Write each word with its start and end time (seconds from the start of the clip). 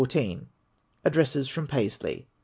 ADDRESSKS 1.05 1.47
FROM 1.47 1.67
PAISLEY. 1.67 2.27